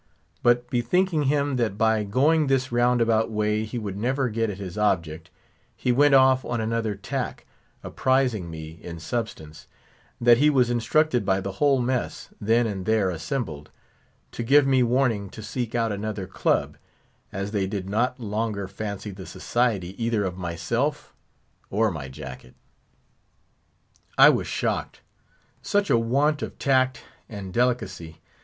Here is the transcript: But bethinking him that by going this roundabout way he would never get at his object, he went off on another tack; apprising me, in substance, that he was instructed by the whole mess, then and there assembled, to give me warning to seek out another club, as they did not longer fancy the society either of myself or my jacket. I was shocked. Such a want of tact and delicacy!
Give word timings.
But 0.41 0.67
bethinking 0.71 1.25
him 1.25 1.57
that 1.57 1.77
by 1.77 2.03
going 2.03 2.47
this 2.47 2.71
roundabout 2.71 3.29
way 3.29 3.65
he 3.65 3.77
would 3.77 3.95
never 3.95 4.29
get 4.29 4.49
at 4.49 4.57
his 4.57 4.75
object, 4.75 5.29
he 5.75 5.91
went 5.91 6.15
off 6.15 6.43
on 6.43 6.59
another 6.59 6.95
tack; 6.95 7.45
apprising 7.83 8.49
me, 8.49 8.79
in 8.81 8.99
substance, 8.99 9.67
that 10.19 10.39
he 10.39 10.49
was 10.49 10.71
instructed 10.71 11.23
by 11.23 11.39
the 11.39 11.51
whole 11.51 11.79
mess, 11.79 12.29
then 12.41 12.65
and 12.65 12.87
there 12.87 13.11
assembled, 13.11 13.69
to 14.31 14.41
give 14.41 14.65
me 14.65 14.81
warning 14.81 15.29
to 15.29 15.43
seek 15.43 15.75
out 15.75 15.91
another 15.91 16.25
club, 16.25 16.77
as 17.31 17.51
they 17.51 17.67
did 17.67 17.87
not 17.87 18.19
longer 18.19 18.67
fancy 18.67 19.11
the 19.11 19.27
society 19.27 19.93
either 20.03 20.23
of 20.23 20.35
myself 20.35 21.13
or 21.69 21.91
my 21.91 22.07
jacket. 22.07 22.55
I 24.17 24.29
was 24.31 24.47
shocked. 24.47 25.01
Such 25.61 25.91
a 25.91 25.97
want 25.99 26.41
of 26.41 26.57
tact 26.57 27.03
and 27.29 27.53
delicacy! 27.53 28.19